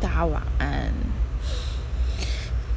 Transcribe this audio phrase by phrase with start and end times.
[0.00, 0.90] 大家晚安。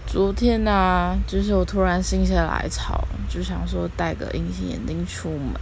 [0.06, 5.54] 昨天呢，就是我突然心血来潮，就想说戴个隐形眼镜出门。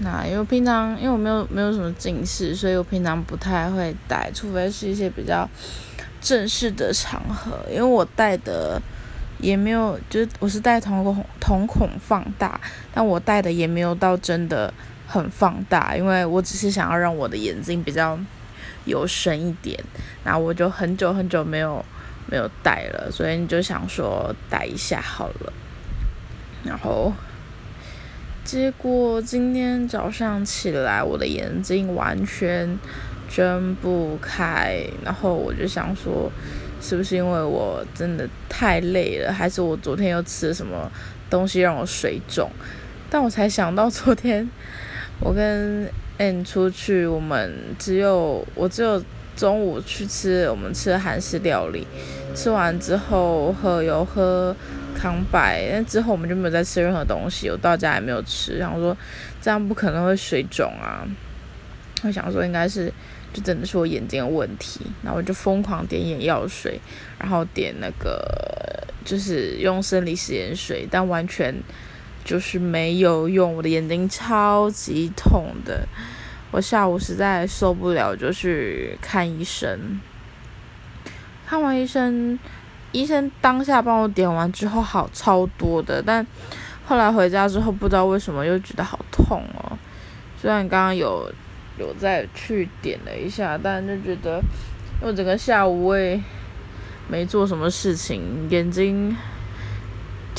[0.00, 5.48] 那因为平常因为我没有没有什么近视，所以我平常不太会戴，除非是一些比较
[6.20, 7.58] 正式的场合。
[7.70, 8.80] 因为我戴的
[9.38, 12.60] 也没有，就是我是戴瞳孔瞳孔放大，
[12.92, 14.72] 但我戴的也没有到真的
[15.06, 18.18] 很放大，因为我只是想要让我的眼睛比较
[18.84, 19.78] 有深一点。
[20.24, 21.84] 那我就很久很久没有。
[22.30, 25.52] 没有戴了，所以你就想说戴一下好了。
[26.62, 27.12] 然后，
[28.44, 32.78] 结果今天早上起来，我的眼睛完全
[33.28, 34.80] 睁不开。
[35.02, 36.30] 然后我就想说，
[36.80, 40.88] 是不是因为我真的太累了，还是我昨天又吃了什么
[41.28, 42.48] 东西让我水肿？
[43.08, 44.48] 但我才想到，昨天
[45.20, 45.88] 我跟
[46.18, 49.02] N 出去，我们只有我只有。
[49.36, 51.86] 中午去吃，我们吃韩式料理，
[52.34, 54.54] 吃完之后喝有喝
[54.94, 58.94] 康拜，那之后我们就没有再吃任何东西，我到家也没有吃，然后说
[59.40, 61.08] 这样不可能会水肿啊，
[62.02, 62.92] 我想说应该是
[63.32, 66.78] 就真的是我眼睛的问题，然后我就疯狂点眼药水，
[67.18, 71.54] 然后点那个就是用生理食盐水，但完全
[72.24, 75.86] 就是没有用，我的眼睛超级痛的。
[76.50, 80.00] 我下午实在受不了，就去看医生。
[81.46, 82.38] 看完医生，
[82.92, 86.26] 医生当下帮我点完之后好超多的，但
[86.86, 89.78] 后来回家之后不知道为什么又觉得好痛哦。
[90.40, 91.32] 虽然刚刚有
[91.78, 94.40] 有再去点了一下，但就觉得
[95.00, 96.20] 我整个下午我也
[97.08, 99.16] 没做什么事情，眼睛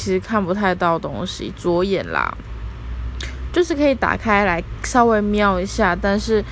[0.02, 2.36] 其实看不太到东西，左眼啦。
[3.54, 6.44] 就是可以打开来稍微瞄一下，但是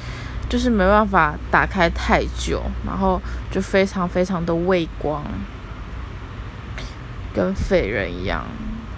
[0.47, 5.23] 就是没办法打开太久，然后就非常非常的畏光，
[7.33, 8.45] 跟废人一样，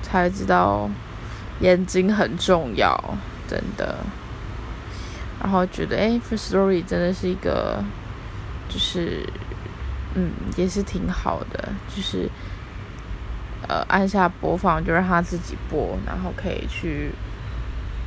[0.02, 0.90] 才知道
[1.62, 3.02] 眼睛很重要，
[3.48, 4.00] 真的。
[5.42, 7.82] 然后觉得哎，First Story 真的是一个，
[8.68, 9.26] 就是
[10.16, 12.30] 嗯，也是挺好的，就是
[13.68, 17.12] 呃按下播放就让它自己播，然后可以去。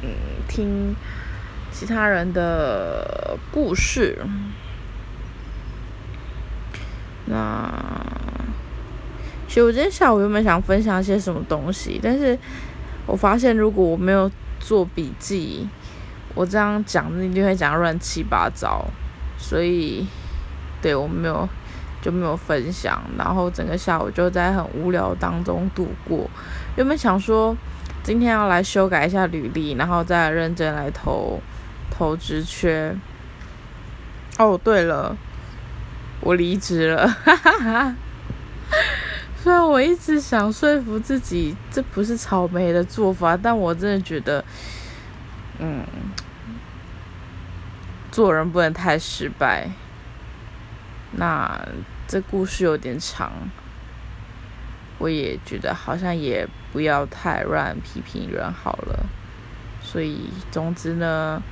[0.02, 0.10] 嗯，
[0.46, 0.94] 听
[1.72, 4.18] 其他人的故事。
[7.24, 7.72] 那
[9.48, 12.38] 其实我今天下午原本想分享一些什么东西，但是
[13.06, 15.66] 我发现如果我没有做笔记，
[16.34, 18.86] 我这样讲一定会讲乱七八糟。
[19.38, 20.06] 所以，
[20.82, 21.48] 对我没有
[22.04, 26.28] 就没有分享，然后整个下午就在很无聊当中度过。
[26.76, 27.56] 原本想说。
[28.04, 31.40] 今天要来修改一下履历，然后再认真来投
[31.90, 32.94] 投职缺。
[34.36, 35.16] 哦，对了，
[36.20, 37.16] 我离职了，
[39.42, 44.44] 虽然我一直想说服自己这不是草莓的做法，但我真的觉得，
[45.58, 45.82] 嗯，
[48.10, 49.70] 做人不能太失败。
[51.12, 51.58] 那
[52.06, 53.32] 这故事有点长。
[54.98, 59.04] 我也觉得好像也不要太乱批评人好了，
[59.82, 61.42] 所以总之呢，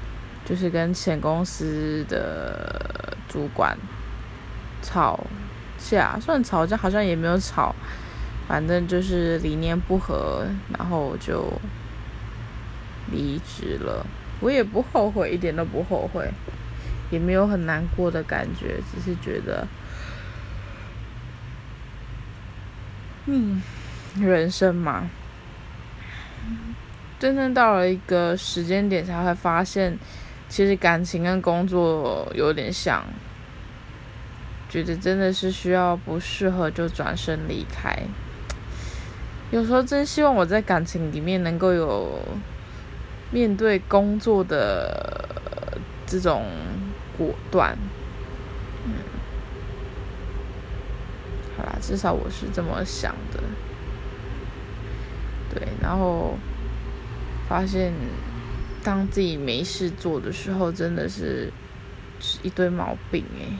[0.45, 3.77] 就是跟前公司的主管
[4.81, 5.19] 吵
[5.77, 7.75] 架，算吵架好像也没有吵，
[8.47, 10.47] 反正就是理念不合，
[10.79, 11.53] 然后就
[13.11, 14.07] 离职了。
[14.41, 16.31] 我也不后悔，一点都不后悔，
[17.11, 19.67] 也没有很难过的感觉，只是觉得。
[23.27, 23.63] 嗯，
[24.19, 25.09] 人生嘛，
[27.21, 29.97] 真正到了一个时间点，才会发现，
[30.49, 33.05] 其实感情跟工作有点像，
[34.69, 37.97] 觉得真的是需要不适合就转身离开。
[39.53, 42.21] 有时候真希望我在感情里面能够有
[43.31, 45.29] 面对工作的
[46.07, 46.47] 这种
[47.17, 47.79] 果断。
[51.81, 53.43] 至少我是这么想的，
[55.55, 56.37] 对，然后
[57.49, 57.93] 发现
[58.83, 61.53] 当自己没事做的时候，真的是
[62.21, 63.57] 是一堆毛病诶。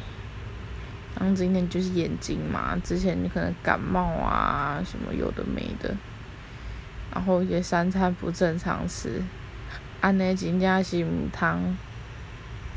[1.19, 5.95] 然后今天就是眼睛嘛，之前你可能感冒啊什么有的没的，
[7.13, 9.23] 然后也三餐不正常吃，
[10.01, 11.77] 安内金加西母汤。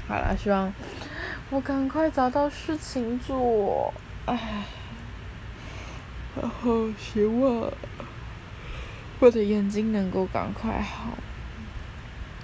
[0.08, 0.74] 好了，希望
[1.50, 3.94] 我赶快找到事情做，
[4.26, 4.66] 唉。
[6.42, 7.72] 然后希望
[9.20, 11.18] 我的眼睛能够赶快好。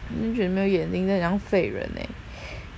[0.10, 2.02] 你觉得没有眼睛在像废人呢？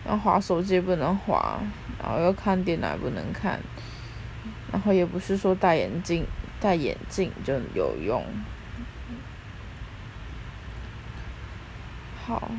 [0.06, 1.60] 然后滑手机不能滑，
[1.98, 3.60] 然后又看电脑不能看，
[4.72, 6.28] 然后也不是说戴眼镜
[6.60, 8.24] 戴眼镜就有用。
[12.26, 12.52] 好，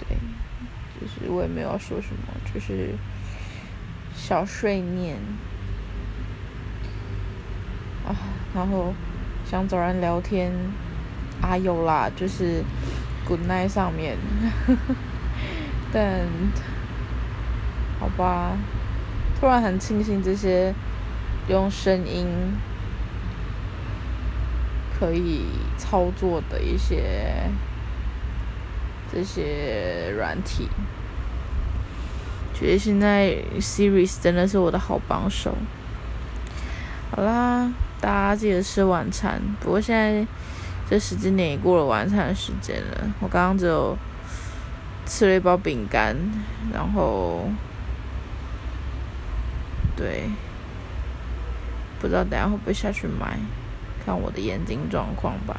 [0.00, 0.16] 对，
[1.00, 2.94] 就是我也没有说什么，就是
[4.14, 5.18] 小睡念
[8.06, 8.16] 啊，
[8.54, 8.92] 然后
[9.44, 10.52] 想找人聊天
[11.40, 12.62] 啊，有啦，就是
[13.26, 14.16] Good Night 上面，
[15.92, 16.26] 但
[18.00, 18.56] 好吧，
[19.38, 20.74] 突然很庆幸这些
[21.48, 22.26] 用声音。
[24.98, 25.44] 可以
[25.76, 27.50] 操作的一些
[29.12, 30.70] 这些软体，
[32.54, 35.54] 觉得现在 Series 真的是我的好帮手。
[37.10, 37.70] 好啦，
[38.00, 39.40] 大家记得吃晚餐。
[39.60, 40.26] 不过现在
[40.88, 43.96] 这时间点也过了晚餐的时间了，我刚刚只有
[45.04, 46.16] 吃了一包饼干，
[46.72, 47.48] 然后
[49.96, 50.30] 对，
[51.98, 53.38] 不知道等下会不会下去买。
[54.04, 55.58] 看我的眼睛状况吧。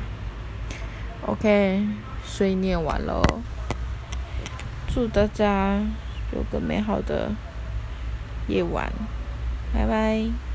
[1.25, 1.85] OK，
[2.23, 3.21] 睡念完喽，
[4.87, 5.81] 祝大家
[6.31, 7.31] 有个美好的
[8.47, 8.89] 夜晚，
[9.73, 10.46] 拜拜。